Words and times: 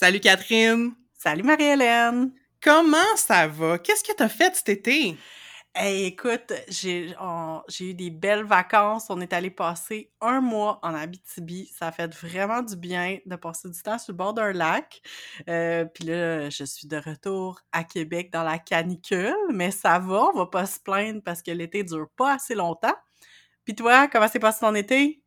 Salut 0.00 0.20
Catherine. 0.20 0.92
Salut 1.12 1.42
Marie-Hélène. 1.42 2.30
Comment 2.62 3.16
ça 3.16 3.48
va? 3.48 3.78
Qu'est-ce 3.78 4.04
que 4.04 4.12
t'as 4.12 4.28
fait 4.28 4.54
cet 4.54 4.68
été? 4.68 5.16
Hey, 5.74 6.04
écoute, 6.04 6.52
j'ai 6.68 7.16
eu 7.80 7.94
des 7.94 8.10
belles 8.10 8.44
vacances. 8.44 9.06
On 9.10 9.20
est 9.20 9.32
allé 9.32 9.50
passer 9.50 10.12
un 10.20 10.40
mois 10.40 10.78
en 10.84 10.94
Abitibi. 10.94 11.68
Ça 11.76 11.88
a 11.88 11.90
fait 11.90 12.14
vraiment 12.14 12.62
du 12.62 12.76
bien 12.76 13.18
de 13.26 13.34
passer 13.34 13.68
du 13.68 13.82
temps 13.82 13.98
sur 13.98 14.12
le 14.12 14.18
bord 14.18 14.34
d'un 14.34 14.52
lac. 14.52 15.02
Euh, 15.48 15.84
Puis 15.84 16.04
là, 16.04 16.48
je 16.48 16.62
suis 16.62 16.86
de 16.86 16.98
retour 16.98 17.60
à 17.72 17.82
Québec 17.82 18.30
dans 18.32 18.44
la 18.44 18.60
canicule, 18.60 19.34
mais 19.52 19.72
ça 19.72 19.98
va, 19.98 20.28
on 20.32 20.38
va 20.38 20.46
pas 20.46 20.66
se 20.66 20.78
plaindre 20.78 21.22
parce 21.24 21.42
que 21.42 21.50
l'été 21.50 21.82
dure 21.82 22.06
pas 22.16 22.34
assez 22.34 22.54
longtemps. 22.54 22.94
Puis 23.64 23.74
toi, 23.74 24.06
comment 24.06 24.28
s'est 24.28 24.38
passé 24.38 24.60
ton 24.60 24.76
été? 24.76 25.24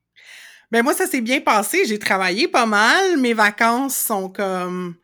Ben 0.72 0.84
moi, 0.84 0.94
ça 0.94 1.06
s'est 1.06 1.22
bien 1.22 1.42
passé. 1.42 1.86
J'ai 1.86 2.00
travaillé 2.00 2.48
pas 2.48 2.66
mal. 2.66 3.18
Mes 3.18 3.34
vacances 3.34 3.96
sont 3.96 4.30
comme... 4.30 4.96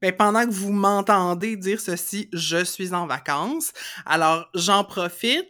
Ben, 0.00 0.10
pendant 0.10 0.44
que 0.44 0.50
vous 0.50 0.72
m'entendez 0.72 1.56
dire 1.56 1.80
ceci, 1.80 2.28
je 2.32 2.64
suis 2.64 2.92
en 2.92 3.06
vacances. 3.06 3.72
Alors, 4.04 4.50
j'en 4.52 4.82
profite. 4.82 5.48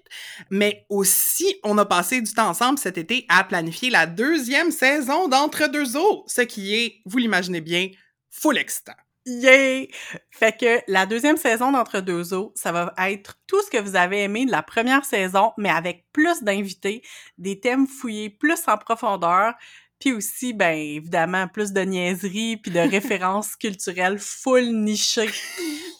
Mais 0.50 0.84
aussi, 0.90 1.56
on 1.64 1.78
a 1.78 1.86
passé 1.86 2.20
du 2.20 2.34
temps 2.34 2.50
ensemble 2.50 2.78
cet 2.78 2.98
été 2.98 3.24
à 3.30 3.44
planifier 3.44 3.88
la 3.88 4.04
deuxième 4.04 4.70
saison 4.70 5.28
d'Entre 5.28 5.70
deux 5.70 5.96
eaux, 5.96 6.24
ce 6.26 6.42
qui 6.42 6.74
est, 6.74 7.00
vous 7.06 7.16
l'imaginez 7.16 7.62
bien, 7.62 7.88
full 8.28 8.58
excitant. 8.58 8.92
Yay! 9.24 9.88
Fait 10.30 10.56
que 10.58 10.80
la 10.88 11.06
deuxième 11.06 11.36
saison 11.36 11.70
d'Entre 11.70 12.00
deux 12.00 12.34
eaux, 12.34 12.52
ça 12.56 12.72
va 12.72 12.92
être 13.08 13.38
tout 13.46 13.62
ce 13.62 13.70
que 13.70 13.78
vous 13.78 13.94
avez 13.94 14.24
aimé 14.24 14.46
de 14.46 14.50
la 14.50 14.62
première 14.62 15.04
saison, 15.04 15.52
mais 15.56 15.70
avec 15.70 16.06
plus 16.12 16.42
d'invités, 16.42 17.02
des 17.38 17.60
thèmes 17.60 17.86
fouillés 17.86 18.30
plus 18.30 18.58
en 18.66 18.76
profondeur, 18.76 19.54
puis 20.00 20.12
aussi, 20.12 20.52
ben 20.52 20.76
évidemment, 20.76 21.46
plus 21.46 21.72
de 21.72 21.82
niaiseries, 21.82 22.56
puis 22.56 22.72
de 22.72 22.80
références 22.90 23.54
culturelles 23.54 24.18
full 24.18 24.72
nichées. 24.72 25.30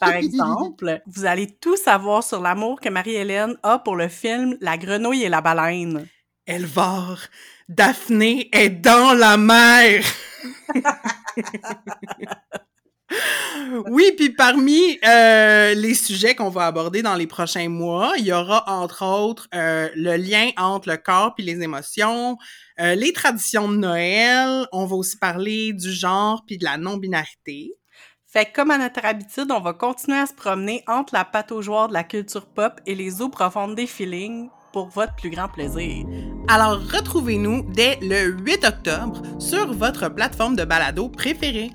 Par 0.01 0.15
exemple, 0.15 1.01
vous 1.07 1.25
allez 1.25 1.47
tout 1.47 1.77
savoir 1.77 2.25
sur 2.25 2.41
l'amour 2.41 2.81
que 2.81 2.89
Marie-Hélène 2.89 3.57
a 3.63 3.79
pour 3.79 3.95
le 3.95 4.09
film 4.09 4.57
La 4.61 4.77
grenouille 4.77 5.23
et 5.23 5.29
la 5.29 5.41
baleine. 5.41 6.09
Elvar, 6.45 7.19
Daphné 7.69 8.49
est 8.53 8.71
dans 8.71 9.15
la 9.15 9.37
mer. 9.37 10.05
oui, 13.91 14.13
puis 14.17 14.31
parmi 14.31 14.99
euh, 15.07 15.75
les 15.75 15.95
sujets 15.95 16.35
qu'on 16.35 16.49
va 16.49 16.67
aborder 16.67 17.03
dans 17.03 17.15
les 17.15 17.27
prochains 17.27 17.69
mois, 17.69 18.13
il 18.19 18.25
y 18.25 18.33
aura 18.33 18.65
entre 18.69 19.05
autres 19.05 19.49
euh, 19.55 19.89
le 19.95 20.17
lien 20.17 20.51
entre 20.57 20.89
le 20.89 20.97
corps 20.97 21.35
puis 21.35 21.45
les 21.45 21.61
émotions, 21.63 22.37
euh, 22.81 22.95
les 22.95 23.13
traditions 23.13 23.69
de 23.69 23.77
Noël. 23.77 24.67
On 24.73 24.87
va 24.87 24.97
aussi 24.97 25.17
parler 25.19 25.73
du 25.73 25.93
genre 25.93 26.45
puis 26.47 26.59
de 26.59 26.65
la 26.65 26.77
non-binarité. 26.79 27.73
Fait 28.27 28.47
que 28.47 28.55
comme 28.55 28.71
à 28.71 28.79
notre 28.79 29.05
habitude, 29.05 29.51
on 29.51 29.61
va 29.61 29.75
continuer 29.75 30.19
à 30.19 30.27
se 30.27 30.33
promener 30.33 30.83
entre 30.87 31.13
la 31.15 31.25
pataugeoire 31.25 31.89
de 31.89 31.93
la 31.93 32.05
culture 32.05 32.47
pop 32.47 32.81
et 32.87 32.95
les 32.95 33.21
eaux 33.21 33.29
profondes 33.29 33.75
des 33.75 33.87
feelings 33.87 34.49
pour 34.73 34.89
votre 34.89 35.15
plus 35.17 35.29
grand 35.29 35.49
plaisir. 35.49 36.07
Alors 36.49 36.81
retrouvez-nous 36.81 37.63
dès 37.75 37.99
le 38.01 38.31
8 38.43 38.65
octobre 38.65 39.21
sur 39.39 39.73
votre 39.75 40.09
plateforme 40.09 40.57
de 40.57 40.65
balado 40.65 41.11
préférée. 41.11 41.71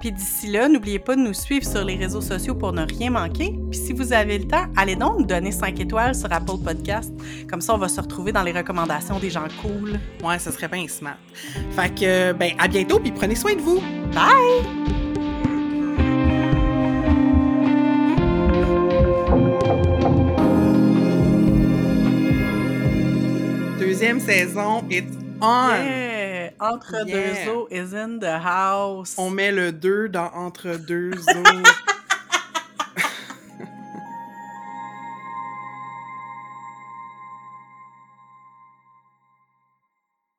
Puis 0.00 0.12
d'ici 0.12 0.46
là, 0.46 0.66
n'oubliez 0.66 0.98
pas 0.98 1.14
de 1.14 1.20
nous 1.20 1.34
suivre 1.34 1.66
sur 1.66 1.84
les 1.84 1.94
réseaux 1.94 2.22
sociaux 2.22 2.54
pour 2.54 2.72
ne 2.72 2.86
rien 2.86 3.10
manquer. 3.10 3.54
Puis 3.70 3.78
si 3.78 3.92
vous 3.92 4.14
avez 4.14 4.38
le 4.38 4.46
temps, 4.46 4.64
allez 4.74 4.96
donc 4.96 5.18
nous 5.18 5.26
donner 5.26 5.52
5 5.52 5.78
étoiles 5.78 6.14
sur 6.14 6.32
Apple 6.32 6.56
Podcast. 6.64 7.12
Comme 7.50 7.60
ça, 7.60 7.74
on 7.74 7.78
va 7.78 7.88
se 7.88 8.00
retrouver 8.00 8.32
dans 8.32 8.42
les 8.42 8.52
recommandations 8.52 9.18
des 9.18 9.28
gens 9.28 9.44
cool. 9.60 10.00
Ouais, 10.24 10.38
ça 10.38 10.52
serait 10.52 10.68
bien 10.68 10.88
smart. 10.88 11.18
Fait 11.72 11.94
que, 11.94 12.32
ben, 12.32 12.52
à 12.58 12.66
bientôt, 12.66 12.98
puis 12.98 13.12
prenez 13.12 13.34
soin 13.34 13.54
de 13.54 13.60
vous. 13.60 13.82
Bye! 14.14 14.64
Deuxième 23.78 24.20
saison, 24.20 24.82
it's 24.88 25.12
on. 25.42 25.74
Yeah! 25.74 26.19
Entre 26.60 27.06
Yeah. 27.06 27.44
deux 27.46 27.50
eaux 27.50 27.68
is 27.70 27.94
in 27.96 28.18
the 28.18 28.38
house. 28.44 29.14
On 29.18 29.30
met 29.30 29.50
le 29.50 29.72
2 29.72 30.08
dans 30.08 30.30
entre 30.34 30.76
deux 30.76 31.10
eaux. 31.34 31.62